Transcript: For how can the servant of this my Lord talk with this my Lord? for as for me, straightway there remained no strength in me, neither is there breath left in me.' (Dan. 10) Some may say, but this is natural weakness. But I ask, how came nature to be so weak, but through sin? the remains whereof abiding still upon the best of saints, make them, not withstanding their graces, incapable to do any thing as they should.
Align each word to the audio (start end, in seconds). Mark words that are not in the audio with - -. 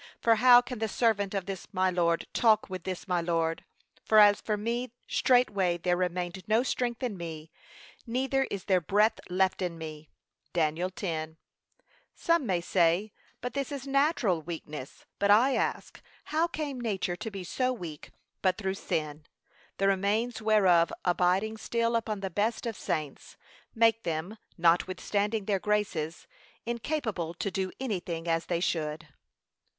For 0.19 0.37
how 0.37 0.61
can 0.61 0.79
the 0.79 0.87
servant 0.87 1.35
of 1.35 1.45
this 1.45 1.67
my 1.71 1.91
Lord 1.91 2.25
talk 2.33 2.67
with 2.71 2.85
this 2.85 3.07
my 3.07 3.21
Lord? 3.21 3.63
for 4.03 4.17
as 4.17 4.41
for 4.41 4.57
me, 4.57 4.89
straightway 5.07 5.77
there 5.77 5.95
remained 5.95 6.43
no 6.47 6.63
strength 6.63 7.03
in 7.03 7.15
me, 7.17 7.51
neither 8.07 8.45
is 8.49 8.63
there 8.65 8.81
breath 8.81 9.19
left 9.29 9.61
in 9.61 9.77
me.' 9.77 10.09
(Dan. 10.53 10.75
10) 10.89 11.37
Some 12.15 12.47
may 12.47 12.61
say, 12.61 13.13
but 13.41 13.53
this 13.53 13.71
is 13.71 13.85
natural 13.85 14.41
weakness. 14.41 15.05
But 15.19 15.29
I 15.29 15.53
ask, 15.55 16.01
how 16.23 16.47
came 16.47 16.81
nature 16.81 17.15
to 17.17 17.29
be 17.29 17.43
so 17.43 17.71
weak, 17.71 18.09
but 18.41 18.57
through 18.57 18.73
sin? 18.73 19.27
the 19.77 19.87
remains 19.87 20.41
whereof 20.41 20.91
abiding 21.05 21.57
still 21.57 21.95
upon 21.95 22.21
the 22.21 22.31
best 22.31 22.65
of 22.65 22.75
saints, 22.75 23.37
make 23.75 24.01
them, 24.01 24.39
not 24.57 24.87
withstanding 24.87 25.45
their 25.45 25.59
graces, 25.59 26.25
incapable 26.65 27.35
to 27.35 27.51
do 27.51 27.71
any 27.79 27.99
thing 27.99 28.27
as 28.27 28.47
they 28.47 28.59
should. 28.59 29.07